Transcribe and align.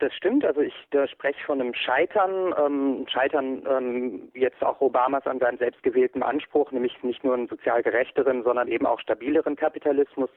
Das 0.00 0.14
stimmt. 0.14 0.46
Also 0.46 0.62
ich 0.62 0.74
spreche 1.10 1.44
von 1.44 1.60
einem 1.60 1.74
Scheitern, 1.74 2.54
ähm, 2.58 3.06
Scheitern 3.06 3.62
ähm, 3.68 4.30
jetzt 4.32 4.62
auch 4.62 4.80
Obamas 4.80 5.26
an 5.26 5.38
seinem 5.40 5.58
selbstgewählten 5.58 6.22
Anspruch, 6.22 6.72
nämlich 6.72 7.02
nicht 7.02 7.22
nur 7.22 7.34
einen 7.34 7.48
sozial 7.48 7.82
gerechteren, 7.82 8.42
sondern 8.42 8.68
eben 8.68 8.86
auch 8.86 8.98
stabileren 8.98 9.56
Kapitalismus 9.56 10.30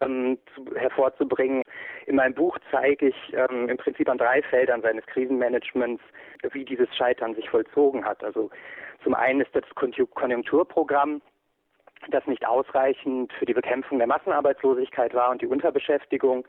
ähm, 0.00 0.38
zu, 0.54 0.74
hervorzubringen. 0.74 1.62
In 2.06 2.16
meinem 2.16 2.32
Buch 2.32 2.58
zeige 2.70 3.08
ich 3.08 3.34
ähm, 3.34 3.68
im 3.68 3.76
Prinzip 3.76 4.08
an 4.08 4.16
drei 4.16 4.40
Feldern 4.40 4.80
seines 4.80 5.04
Krisenmanagements, 5.04 6.02
wie 6.52 6.64
dieses 6.64 6.88
Scheitern 6.96 7.34
sich 7.34 7.50
vollzogen 7.50 8.06
hat. 8.06 8.24
Also 8.24 8.48
zum 9.02 9.14
einen 9.14 9.42
ist 9.42 9.54
das 9.54 9.64
Konjunkturprogramm, 9.74 11.20
das 12.08 12.26
nicht 12.26 12.46
ausreichend 12.46 13.34
für 13.34 13.44
die 13.44 13.54
Bekämpfung 13.54 13.98
der 13.98 14.06
Massenarbeitslosigkeit 14.06 15.12
war 15.12 15.30
und 15.30 15.42
die 15.42 15.46
Unterbeschäftigung 15.46 16.46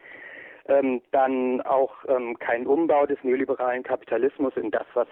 ähm, 0.68 1.02
dann 1.11 1.61
auch 1.61 1.93
ähm, 2.07 2.37
kein 2.39 2.65
Umbau 2.68 3.05
des 3.05 3.24
neoliberalen 3.24 3.83
Kapitalismus 3.83 4.55
in 4.57 4.71
das, 4.71 4.86
was 4.93 5.07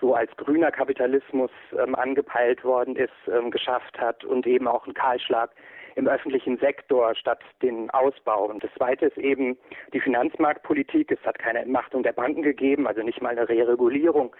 so 0.00 0.14
als 0.14 0.30
grüner 0.36 0.70
Kapitalismus 0.70 1.50
ähm, 1.78 1.94
angepeilt 1.94 2.64
worden 2.64 2.96
ist, 2.96 3.12
ähm, 3.32 3.50
geschafft 3.50 3.98
hat 3.98 4.24
und 4.24 4.46
eben 4.46 4.66
auch 4.66 4.86
ein 4.86 4.94
Kahlschlag 4.94 5.50
im 5.94 6.08
öffentlichen 6.08 6.58
Sektor 6.58 7.14
statt 7.14 7.40
den 7.62 7.90
Ausbau. 7.90 8.46
Und 8.46 8.64
das 8.64 8.70
Zweite 8.74 9.06
ist 9.06 9.18
eben 9.18 9.56
die 9.92 10.00
Finanzmarktpolitik. 10.00 11.12
Es 11.12 11.24
hat 11.24 11.38
keine 11.38 11.60
Entmachtung 11.60 12.02
der 12.02 12.12
Banken 12.12 12.42
gegeben, 12.42 12.86
also 12.86 13.02
nicht 13.02 13.20
mal 13.22 13.30
eine 13.30 13.48
Reregulierung. 13.48 14.34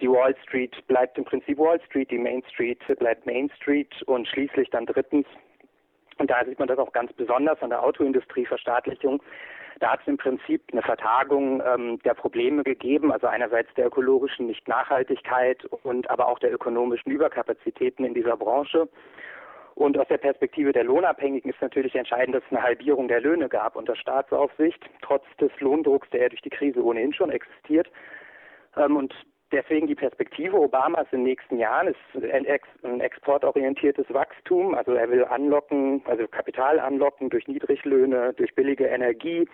Die 0.00 0.08
Wall 0.08 0.34
Street 0.44 0.86
bleibt 0.86 1.18
im 1.18 1.24
Prinzip 1.24 1.58
Wall 1.58 1.80
Street, 1.86 2.10
die 2.10 2.18
Main 2.18 2.42
Street 2.52 2.80
bleibt 2.98 3.26
Main 3.26 3.50
Street 3.56 4.02
und 4.02 4.28
schließlich 4.28 4.70
dann 4.70 4.86
drittens, 4.86 5.26
und 6.18 6.30
da 6.30 6.44
sieht 6.44 6.58
man 6.58 6.68
das 6.68 6.78
auch 6.78 6.92
ganz 6.92 7.12
besonders 7.12 7.60
an 7.62 7.70
der 7.70 7.82
Autoindustrieverstaatlichung, 7.82 9.22
da 9.80 9.92
hat 9.92 10.00
es 10.00 10.08
im 10.08 10.16
Prinzip 10.16 10.62
eine 10.72 10.82
Vertagung 10.82 11.62
ähm, 11.64 11.98
der 12.04 12.14
Probleme 12.14 12.64
gegeben, 12.64 13.12
also 13.12 13.26
einerseits 13.26 13.72
der 13.74 13.86
ökologischen 13.86 14.46
Nichtnachhaltigkeit 14.46 15.64
und 15.82 16.10
aber 16.10 16.28
auch 16.28 16.38
der 16.38 16.52
ökonomischen 16.52 17.12
Überkapazitäten 17.12 18.04
in 18.04 18.14
dieser 18.14 18.36
Branche. 18.36 18.88
Und 19.74 19.96
aus 19.96 20.08
der 20.08 20.18
Perspektive 20.18 20.72
der 20.72 20.82
Lohnabhängigen 20.82 21.52
ist 21.52 21.62
natürlich 21.62 21.94
entscheidend, 21.94 22.34
dass 22.34 22.42
es 22.44 22.50
eine 22.50 22.62
Halbierung 22.62 23.06
der 23.06 23.20
Löhne 23.20 23.48
gab 23.48 23.76
unter 23.76 23.94
Staatsaufsicht, 23.94 24.84
trotz 25.02 25.24
des 25.40 25.52
Lohndrucks, 25.60 26.10
der 26.10 26.22
ja 26.22 26.28
durch 26.28 26.42
die 26.42 26.50
Krise 26.50 26.82
ohnehin 26.82 27.12
schon 27.12 27.30
existiert. 27.30 27.88
Ähm, 28.76 28.96
und 28.96 29.14
deswegen 29.52 29.86
die 29.86 29.94
Perspektive 29.94 30.58
Obamas 30.58 31.06
in 31.12 31.20
den 31.20 31.24
nächsten 31.24 31.58
Jahren 31.58 31.88
ist 31.88 32.32
ein, 32.32 32.44
ex 32.44 32.68
ein 32.82 33.00
exportorientiertes 33.00 34.06
Wachstum. 34.12 34.74
Also 34.74 34.92
er 34.92 35.08
will 35.10 35.24
anlocken, 35.24 36.02
also 36.06 36.26
Kapital 36.26 36.78
anlocken 36.80 37.30
durch 37.30 37.46
Niedriglöhne, 37.48 38.34
durch 38.34 38.54
billige 38.54 38.86
Energie, 38.86 39.48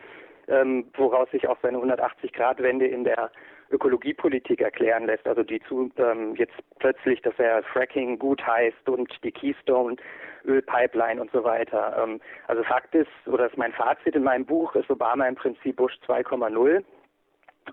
ähm, 0.49 0.87
woraus 0.95 1.31
sich 1.31 1.49
auch 1.49 1.59
seine 1.63 1.79
180-Grad-Wende 1.79 2.87
in 2.87 3.05
der 3.05 3.31
Ökologiepolitik 3.71 4.61
erklären 4.61 5.07
lässt. 5.07 5.27
Also 5.27 5.43
die 5.43 5.61
zu 5.61 5.91
ähm, 5.97 6.35
jetzt 6.37 6.55
plötzlich, 6.79 7.23
dass 7.23 7.35
er 7.39 7.63
Fracking 7.63 8.19
gut 8.19 8.47
heißt 8.47 8.89
und 8.89 9.11
die 9.25 9.33
Keystone 9.33 9.97
Ölpipeline 10.45 11.21
und 11.21 11.31
so 11.33 11.45
weiter. 11.45 11.97
Ähm, 12.03 12.21
also 12.47 12.63
Fakt 12.65 12.95
ist, 12.95 13.09
oder 13.27 13.47
ist 13.47 13.57
mein 13.57 13.73
Fazit 13.73 14.15
in 14.15 14.23
meinem 14.23 14.45
Buch, 14.45 14.75
ist 14.75 14.91
Obama 14.91 15.27
im 15.27 15.35
Prinzip 15.35 15.77
Bush 15.77 15.95
2,0. 16.07 16.85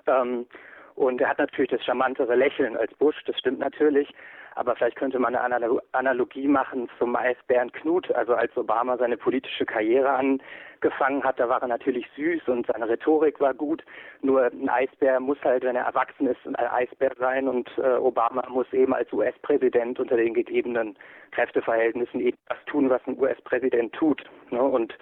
Ähm, 0.07 0.45
und 0.95 1.21
er 1.21 1.29
hat 1.29 1.39
natürlich 1.39 1.71
das 1.71 1.83
charmantere 1.83 2.35
Lächeln 2.35 2.77
als 2.77 2.93
Bush, 2.95 3.15
das 3.25 3.37
stimmt 3.37 3.59
natürlich. 3.59 4.13
Aber 4.55 4.75
vielleicht 4.75 4.97
könnte 4.97 5.17
man 5.17 5.35
eine 5.35 5.81
Analogie 5.93 6.47
machen 6.47 6.89
zum 6.99 7.15
Eisbären 7.15 7.71
Knut. 7.71 8.11
Also 8.11 8.33
als 8.35 8.55
Obama 8.57 8.97
seine 8.97 9.15
politische 9.15 9.65
Karriere 9.65 10.09
angefangen 10.09 11.23
hat, 11.23 11.39
da 11.39 11.47
war 11.47 11.61
er 11.61 11.69
natürlich 11.69 12.05
süß 12.17 12.47
und 12.47 12.67
seine 12.67 12.89
Rhetorik 12.89 13.39
war 13.39 13.53
gut. 13.53 13.83
Nur 14.21 14.43
ein 14.43 14.67
Eisbär 14.67 15.21
muss 15.21 15.41
halt, 15.43 15.63
wenn 15.63 15.77
er 15.77 15.85
erwachsen 15.85 16.27
ist, 16.27 16.45
ein 16.45 16.55
Eisbär 16.55 17.11
sein. 17.17 17.47
Und 17.47 17.69
äh, 17.77 17.93
Obama 17.93 18.43
muss 18.49 18.71
eben 18.73 18.93
als 18.93 19.11
US-Präsident 19.13 19.99
unter 19.99 20.17
den 20.17 20.33
gegebenen 20.33 20.97
Kräfteverhältnissen 21.31 22.19
eben 22.19 22.37
das 22.49 22.57
tun, 22.65 22.89
was 22.89 23.01
ein 23.07 23.17
US-Präsident 23.17 23.93
tut. 23.93 24.21
Ne? 24.49 24.61
Und 24.61 24.97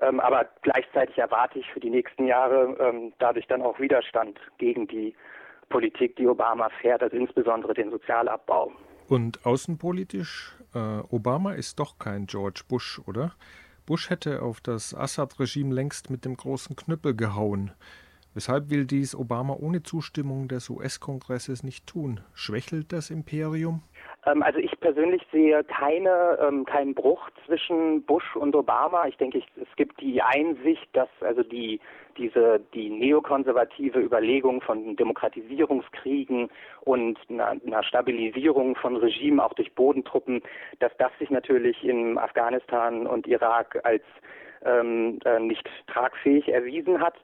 ähm, 0.00 0.20
aber 0.20 0.46
gleichzeitig 0.62 1.18
erwarte 1.18 1.58
ich 1.58 1.70
für 1.70 1.80
die 1.80 1.90
nächsten 1.90 2.26
Jahre 2.26 2.76
ähm, 2.80 3.12
dadurch 3.18 3.46
dann 3.46 3.62
auch 3.62 3.78
Widerstand 3.78 4.38
gegen 4.58 4.86
die 4.88 5.14
Politik, 5.68 6.16
die 6.16 6.26
Obama 6.26 6.68
fährt, 6.80 7.02
also 7.02 7.16
insbesondere 7.16 7.74
den 7.74 7.90
Sozialabbau. 7.90 8.72
Und 9.08 9.44
außenpolitisch, 9.44 10.56
äh, 10.74 10.78
Obama 11.10 11.52
ist 11.52 11.78
doch 11.78 11.98
kein 11.98 12.26
George 12.26 12.62
Bush, 12.68 13.00
oder? 13.06 13.32
Bush 13.86 14.10
hätte 14.10 14.42
auf 14.42 14.60
das 14.60 14.94
Assad-Regime 14.94 15.74
längst 15.74 16.08
mit 16.08 16.24
dem 16.24 16.36
großen 16.36 16.76
Knüppel 16.76 17.16
gehauen. 17.16 17.72
Weshalb 18.34 18.70
will 18.70 18.86
dies 18.86 19.14
Obama 19.14 19.54
ohne 19.54 19.82
Zustimmung 19.82 20.48
des 20.48 20.70
US-Kongresses 20.70 21.62
nicht 21.62 21.86
tun? 21.86 22.20
Schwächelt 22.32 22.92
das 22.92 23.10
Imperium? 23.10 23.82
Ähm, 24.26 24.42
also 24.42 24.58
ich 24.58 24.78
persönlich 24.80 25.22
sehe 25.32 25.64
keine, 25.64 26.38
ähm, 26.40 26.64
keinen 26.64 26.94
Bruch 26.94 27.30
zwischen 27.46 28.02
Bush 28.02 28.36
und 28.36 28.54
Obama. 28.54 29.06
Ich 29.06 29.16
denke, 29.16 29.38
ich, 29.38 29.46
es 29.56 29.76
gibt 29.76 30.00
die 30.00 30.22
Einsicht, 30.22 30.88
dass 30.92 31.08
also 31.20 31.42
die 31.42 31.80
diese 32.18 32.60
die 32.74 32.90
neokonservative 32.90 33.98
Überlegung 33.98 34.60
von 34.60 34.96
Demokratisierungskriegen 34.96 36.50
und 36.82 37.18
einer, 37.30 37.56
einer 37.66 37.82
Stabilisierung 37.82 38.76
von 38.76 38.96
Regimen 38.96 39.40
auch 39.40 39.54
durch 39.54 39.72
Bodentruppen, 39.74 40.42
dass 40.78 40.92
das 40.98 41.10
sich 41.18 41.30
natürlich 41.30 41.82
in 41.84 42.18
Afghanistan 42.18 43.06
und 43.06 43.26
Irak 43.26 43.80
als 43.84 44.02
ähm, 44.64 45.18
äh, 45.24 45.40
nicht 45.40 45.68
tragfähig 45.86 46.48
erwiesen 46.48 47.00
hat. 47.00 47.14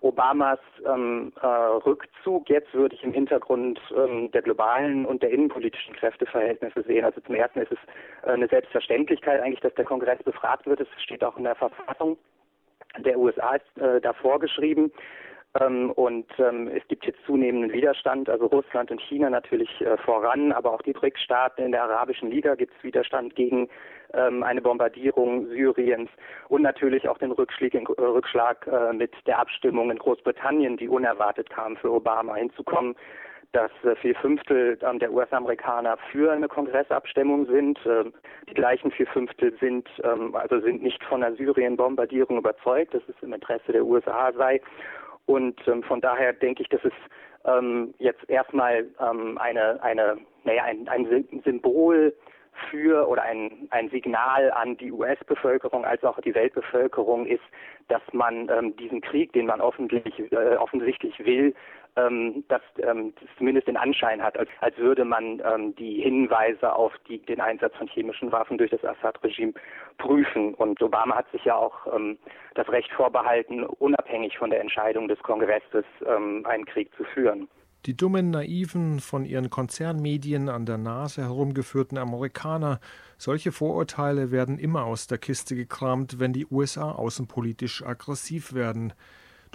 Obamas 0.00 0.58
ähm, 0.86 1.32
äh, 1.40 1.46
Rückzug 1.46 2.48
jetzt 2.48 2.72
würde 2.74 2.94
ich 2.94 3.02
im 3.02 3.12
Hintergrund 3.12 3.80
ähm, 3.96 4.30
der 4.30 4.42
globalen 4.42 5.06
und 5.06 5.22
der 5.22 5.30
innenpolitischen 5.30 5.94
Kräfteverhältnisse 5.96 6.82
sehen. 6.82 7.04
Also 7.04 7.20
zum 7.22 7.34
ersten 7.34 7.60
ist 7.60 7.72
es 7.72 7.78
äh, 8.24 8.32
eine 8.32 8.48
Selbstverständlichkeit 8.48 9.40
eigentlich, 9.40 9.60
dass 9.60 9.74
der 9.74 9.84
Kongress 9.84 10.22
befragt 10.22 10.66
wird. 10.66 10.80
Es 10.80 10.88
steht 10.98 11.24
auch 11.24 11.36
in 11.36 11.44
der 11.44 11.54
Verfassung 11.54 12.18
der 13.04 13.18
USA 13.18 13.56
ist 13.56 13.78
äh, 13.78 14.00
da 14.00 14.12
vorgeschrieben. 14.12 14.92
Ähm, 15.60 15.90
und 15.92 16.26
ähm, 16.38 16.68
es 16.68 16.86
gibt 16.88 17.06
jetzt 17.06 17.18
zunehmenden 17.24 17.72
Widerstand, 17.72 18.28
also 18.28 18.46
Russland 18.46 18.90
und 18.90 19.00
China 19.00 19.30
natürlich 19.30 19.80
äh, 19.80 19.96
voran, 19.98 20.52
aber 20.52 20.72
auch 20.72 20.82
die 20.82 20.92
BRICS-Staaten 20.92 21.62
in 21.62 21.72
der 21.72 21.84
Arabischen 21.84 22.30
Liga 22.30 22.54
gibt 22.54 22.74
es 22.76 22.84
Widerstand 22.84 23.34
gegen 23.36 23.68
ähm, 24.12 24.42
eine 24.42 24.60
Bombardierung 24.60 25.46
Syriens 25.48 26.10
und 26.48 26.62
natürlich 26.62 27.08
auch 27.08 27.18
den 27.18 27.32
Rückschlag, 27.32 27.72
äh, 27.74 28.02
Rückschlag 28.02 28.66
äh, 28.66 28.92
mit 28.92 29.12
der 29.26 29.38
Abstimmung 29.38 29.90
in 29.90 29.98
Großbritannien, 29.98 30.76
die 30.76 30.88
unerwartet 30.88 31.48
kam 31.50 31.76
für 31.76 31.92
Obama 31.92 32.34
hinzukommen 32.34 32.94
dass 33.52 33.70
äh, 33.84 33.96
vier 33.96 34.14
Fünftel 34.16 34.78
ähm, 34.82 34.98
der 34.98 35.12
US-Amerikaner 35.12 35.96
für 36.12 36.32
eine 36.32 36.46
Kongressabstimmung 36.46 37.46
sind. 37.46 37.78
Ähm, 37.86 38.12
die 38.48 38.54
gleichen 38.54 38.90
vier 38.90 39.06
Fünftel 39.06 39.56
sind 39.58 39.88
ähm, 40.04 40.34
also 40.34 40.60
sind 40.60 40.82
nicht 40.82 41.02
von 41.04 41.22
der 41.22 41.34
Syrien-Bombardierung 41.36 42.38
überzeugt, 42.38 42.92
dass 42.92 43.02
es 43.08 43.14
im 43.22 43.32
Interesse 43.32 43.72
der 43.72 43.86
USA 43.86 44.32
sei. 44.36 44.60
Und 45.26 45.60
ähm, 45.66 45.82
von 45.82 46.00
daher 46.00 46.32
denke 46.32 46.62
ich, 46.62 46.68
dass 46.68 46.84
es 46.84 46.92
ähm, 47.44 47.94
jetzt 47.98 48.28
erstmal 48.28 48.86
ähm, 49.00 49.38
eine, 49.38 49.82
eine, 49.82 50.18
naja, 50.44 50.64
ein, 50.64 50.88
ein 50.88 51.42
Symbol 51.44 52.14
für 52.70 53.08
oder 53.08 53.22
ein, 53.22 53.68
ein 53.70 53.90
Signal 53.90 54.50
an 54.52 54.76
die 54.76 54.90
US-Bevölkerung 54.90 55.84
als 55.84 56.02
auch 56.04 56.20
die 56.20 56.34
Weltbevölkerung 56.34 57.26
ist, 57.26 57.42
dass 57.88 58.02
man 58.12 58.48
ähm, 58.48 58.74
diesen 58.76 59.00
Krieg, 59.00 59.32
den 59.32 59.46
man 59.46 59.60
offensichtlich, 59.60 60.32
äh, 60.32 60.56
offensichtlich 60.56 61.18
will, 61.24 61.54
ähm, 61.96 62.44
dass 62.48 62.62
ähm, 62.82 63.14
das 63.20 63.28
zumindest 63.38 63.68
den 63.68 63.76
Anschein 63.76 64.22
hat, 64.22 64.38
als, 64.38 64.50
als 64.60 64.76
würde 64.76 65.04
man 65.04 65.42
ähm, 65.44 65.74
die 65.76 66.02
Hinweise 66.02 66.72
auf 66.74 66.92
die, 67.08 67.18
den 67.18 67.40
Einsatz 67.40 67.74
von 67.76 67.88
chemischen 67.88 68.32
Waffen 68.32 68.58
durch 68.58 68.70
das 68.70 68.84
Assad-Regime 68.84 69.54
prüfen. 69.98 70.54
Und 70.54 70.82
Obama 70.82 71.16
hat 71.16 71.30
sich 71.32 71.44
ja 71.44 71.56
auch 71.56 71.86
ähm, 71.94 72.18
das 72.54 72.68
Recht 72.68 72.92
vorbehalten, 72.92 73.64
unabhängig 73.64 74.36
von 74.38 74.50
der 74.50 74.60
Entscheidung 74.60 75.08
des 75.08 75.18
Kongresses 75.20 75.84
ähm, 76.06 76.44
einen 76.46 76.66
Krieg 76.66 76.94
zu 76.96 77.04
führen. 77.04 77.48
Die 77.86 77.96
dummen, 77.96 78.30
naiven, 78.30 78.98
von 78.98 79.24
ihren 79.24 79.48
Konzernmedien 79.48 80.48
an 80.48 80.66
der 80.66 80.76
Nase 80.76 81.22
herumgeführten 81.22 81.98
Amerikaner, 81.98 82.80
solche 83.16 83.52
Vorurteile 83.52 84.32
werden 84.32 84.58
immer 84.58 84.84
aus 84.84 85.06
der 85.06 85.18
Kiste 85.18 85.54
gekramt, 85.54 86.18
wenn 86.18 86.32
die 86.32 86.46
USA 86.50 86.90
außenpolitisch 86.90 87.84
aggressiv 87.84 88.54
werden. 88.54 88.92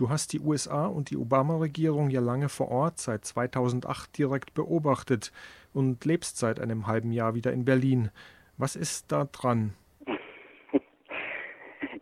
Du 0.01 0.09
hast 0.09 0.33
die 0.33 0.39
USA 0.39 0.88
und 0.88 1.12
die 1.12 1.15
Obama-Regierung 1.15 2.09
ja 2.09 2.21
lange 2.21 2.50
vor 2.50 2.69
Ort, 2.69 2.98
seit 2.98 3.24
2008 3.24 4.18
direkt 4.18 4.56
beobachtet 4.56 5.31
und 5.74 6.03
lebst 6.06 6.39
seit 6.39 6.59
einem 6.59 6.88
halben 6.88 7.12
Jahr 7.12 7.36
wieder 7.36 7.53
in 7.53 7.65
Berlin. 7.65 8.09
Was 8.57 8.75
ist 8.75 9.12
da 9.12 9.25
dran? 9.25 9.74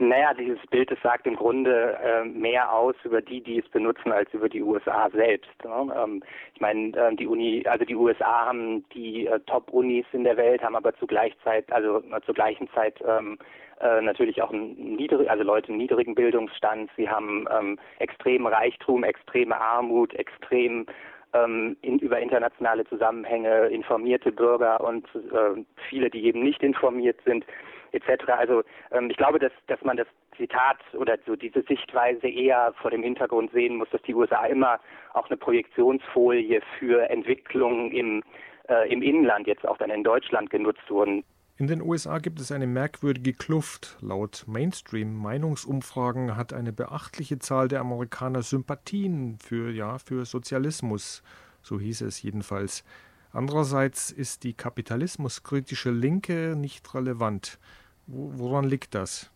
Naja, 0.01 0.34
dieses 0.34 0.66
Bild, 0.68 0.90
das 0.90 1.01
sagt 1.04 1.28
im 1.28 1.36
Grunde 1.36 1.98
äh, 2.01 2.24
mehr 2.24 2.72
aus 2.72 2.96
über 3.04 3.22
die, 3.22 3.42
die 3.42 3.60
es 3.60 3.68
benutzen, 3.68 4.13
als 4.13 4.34
über 4.34 4.48
die 4.48 4.63
USA 4.63 5.10
selbst. 5.10 5.51
Ne? 5.66 5.94
Ähm, 5.94 6.24
ich 6.56 6.62
meine, 6.62 6.96
äh, 6.96 7.13
die 7.18 7.28
Uni, 7.28 7.66
also 7.68 7.84
die 7.84 7.96
USA 7.96 8.46
haben 8.46 8.88
die 8.94 9.28
äh, 9.28 9.42
Top-Unis 9.42 10.06
in 10.13 10.24
der 10.24 10.38
Welt, 10.38 10.63
haben 10.63 10.78
aber 10.78 10.96
zu 10.96 11.06
Zeit, 11.44 11.69
also 11.69 11.98
äh, 11.98 12.22
zur 12.25 12.34
gleichen 12.34 12.69
Zeit 12.69 13.04
ähm, 13.06 13.38
äh, 13.81 14.01
natürlich 14.01 14.42
auch 14.42 14.51
niedrig, 14.51 15.30
also 15.30 15.44
Leute 15.44 15.74
niedrigen 15.74 16.16
Bildungsstand. 16.16 16.90
Sie 16.96 17.10
haben 17.10 17.46
ähm, 17.51 17.78
extremen 18.00 18.48
Reichtum, 18.48 19.04
extreme 19.04 19.60
Armut, 19.60 20.13
extrem 20.13 20.86
ähm, 21.34 21.75
in, 21.81 22.00
über 22.00 22.19
internationale 22.19 22.86
Zusammenhänge 22.86 23.68
informierte 23.68 24.31
Bürger 24.31 24.80
und 24.80 25.06
äh, 25.16 25.62
viele, 25.90 26.10
die 26.10 26.24
eben 26.24 26.42
nicht 26.42 26.63
informiert 26.63 27.19
sind, 27.25 27.46
etc. 27.91 28.30
Also 28.30 28.63
ähm, 28.91 29.09
ich 29.09 29.18
glaube, 29.18 29.39
dass, 29.39 29.51
dass 29.68 29.81
man 29.81 29.97
das 29.97 30.07
Zitat 30.38 30.77
oder 30.94 31.18
so 31.25 31.36
diese 31.36 31.62
Sichtweise 31.63 32.27
eher 32.27 32.74
vor 32.81 32.91
dem 32.91 33.03
Hintergrund 33.03 33.51
sehen 33.51 33.77
muss, 33.77 33.89
dass 33.91 34.01
die 34.03 34.15
USA 34.15 34.45
immer 34.45 34.80
auch 35.13 35.27
eine 35.27 35.38
Projektionsfolie 35.38 36.62
für 36.80 37.09
Entwicklungen 37.09 37.91
im, 37.91 38.24
äh, 38.69 38.91
im 38.91 39.01
Inland, 39.01 39.47
jetzt 39.47 39.68
auch 39.68 39.77
dann 39.77 39.89
in 39.89 40.03
Deutschland 40.03 40.50
genutzt 40.50 40.89
wurden. 40.89 41.24
In 41.57 41.68
den 41.68 41.81
USA 41.81 42.19
gibt 42.19 42.39
es 42.39 42.53
eine 42.53 42.68
merkwürdige 42.68 43.33
Kluft. 43.33 43.97
Laut 44.00 44.45
Mainstream-Meinungsumfragen 44.47 46.38
hat 46.38 46.53
eine 46.53 46.71
beachtliche 46.71 47.38
Zahl 47.39 47.68
der 47.68 47.81
Amerikaner 47.81 48.44
Sympathien 48.44 49.38
für, 49.44 49.69
ja, 49.69 49.97
für 49.97 50.24
Sozialismus. 50.24 51.21
So 51.62 51.77
hieß 51.77 52.00
es 52.01 52.24
jedenfalls. 52.24 52.86
Andererseits 53.31 54.12
ist 54.12 54.44
die 54.44 54.54
kapitalismuskritische 54.54 55.92
Linke 55.92 56.56
nicht 56.56 56.94
relevant. 56.94 57.60
Woran 58.08 58.66
liegt 58.66 58.96
das? 58.96 59.31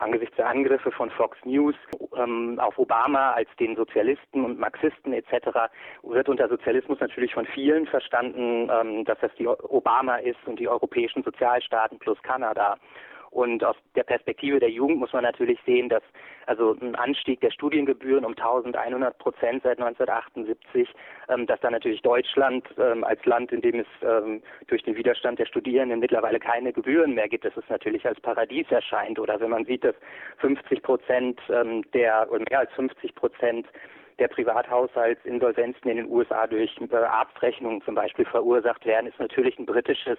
angesichts 0.00 0.36
der 0.36 0.48
Angriffe 0.48 0.90
von 0.90 1.10
Fox 1.10 1.36
News 1.44 1.74
ähm, 2.16 2.58
auf 2.58 2.78
Obama 2.78 3.32
als 3.32 3.48
den 3.58 3.76
Sozialisten 3.76 4.44
und 4.44 4.58
Marxisten 4.58 5.12
etc. 5.12 5.70
wird 6.02 6.28
unter 6.28 6.48
Sozialismus 6.48 6.98
natürlich 7.00 7.34
von 7.34 7.46
vielen 7.46 7.86
verstanden, 7.86 8.70
ähm, 8.70 9.04
dass 9.04 9.18
das 9.20 9.30
die 9.38 9.46
Obama 9.46 10.16
ist 10.16 10.38
und 10.46 10.58
die 10.58 10.68
europäischen 10.68 11.22
Sozialstaaten 11.22 11.98
plus 11.98 12.20
Kanada. 12.22 12.76
Und 13.30 13.64
aus 13.64 13.76
der 13.94 14.04
Perspektive 14.04 14.60
der 14.60 14.70
Jugend 14.70 14.98
muss 14.98 15.12
man 15.12 15.24
natürlich 15.24 15.58
sehen, 15.66 15.88
dass 15.88 16.02
also 16.46 16.76
ein 16.80 16.94
Anstieg 16.94 17.40
der 17.40 17.50
Studiengebühren 17.50 18.24
um 18.24 18.32
1100 18.32 19.18
Prozent 19.18 19.62
seit 19.62 19.78
1978, 19.78 20.88
ähm, 21.28 21.46
dass 21.46 21.60
dann 21.60 21.72
natürlich 21.72 22.02
Deutschland 22.02 22.66
ähm, 22.78 23.04
als 23.04 23.24
Land, 23.24 23.52
in 23.52 23.60
dem 23.60 23.80
es 23.80 23.86
ähm, 24.02 24.42
durch 24.68 24.82
den 24.84 24.96
Widerstand 24.96 25.38
der 25.38 25.46
Studierenden 25.46 26.00
mittlerweile 26.00 26.38
keine 26.38 26.72
Gebühren 26.72 27.14
mehr 27.14 27.28
gibt, 27.28 27.44
dass 27.44 27.56
es 27.56 27.68
natürlich 27.68 28.06
als 28.06 28.20
Paradies 28.20 28.70
erscheint. 28.70 29.18
Oder 29.18 29.40
wenn 29.40 29.50
man 29.50 29.64
sieht, 29.64 29.84
dass 29.84 29.94
50 30.38 30.82
Prozent 30.82 31.40
ähm, 31.50 31.82
der 31.92 32.28
oder 32.30 32.44
mehr 32.48 32.60
als 32.60 32.72
50 32.72 33.14
Prozent 33.14 33.66
der 34.18 34.28
Privathaushaltsinsolvenzen 34.28 35.90
in 35.90 35.96
den 35.98 36.10
USA 36.10 36.46
durch 36.46 36.74
äh, 36.80 36.96
Arztrechnungen 36.96 37.82
zum 37.82 37.94
Beispiel 37.94 38.24
verursacht 38.24 38.84
werden, 38.86 39.06
ist 39.06 39.18
natürlich 39.18 39.58
ein 39.58 39.66
britisches 39.66 40.18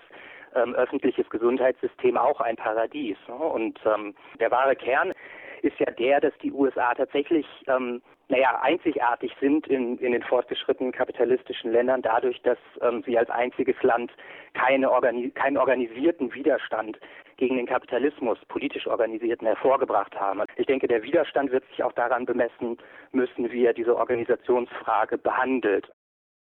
ähm, 0.56 0.76
öffentliches 0.76 1.30
Gesundheitssystem 1.30 2.18
auch 2.18 2.40
ein 2.42 2.56
Paradies. 2.56 3.18
Ne? 3.28 3.36
Und 3.36 3.80
ähm, 3.86 4.16
der 4.40 4.52
wahre 4.52 4.76
Kern 4.76 5.14
ist 5.62 5.80
ja 5.80 5.92
der, 5.92 6.22
dass 6.22 6.34
die 6.42 6.52
USA 6.52 6.94
tatsächlich 6.94 7.46
ähm, 7.68 8.02
naja, 8.29 8.59
einzigartig 8.62 9.31
sind 9.39 9.68
in, 9.68 9.97
in 10.00 10.12
den 10.12 10.24
fortgeschrittenen 10.24 10.91
kapitalistischen 10.91 11.71
Ländern 11.71 12.01
dadurch, 12.01 12.41
dass 12.41 12.57
ähm, 12.81 13.01
sie 13.06 13.18
als 13.18 13.29
einziges 13.29 13.81
Land 13.83 14.12
keine 14.53 14.91
organi 14.91 15.29
keinen 15.31 15.57
organisierten 15.57 16.33
Widerstand 16.33 17.00
gegen 17.38 17.56
den 17.56 17.68
Kapitalismus, 17.68 18.38
politisch 18.50 18.88
organisierten, 18.88 19.47
hervorgebracht 19.47 20.19
haben. 20.19 20.41
Ich 20.57 20.65
denke, 20.65 20.88
der 20.88 21.03
Widerstand 21.03 21.51
wird 21.51 21.65
sich 21.69 21.83
auch 21.83 21.94
daran 21.94 22.25
bemessen 22.25 22.77
müssen, 23.12 23.51
wie 23.51 23.65
er 23.65 23.74
diese 23.74 23.95
Organisationsfrage 23.95 25.18
behandelt. 25.18 25.89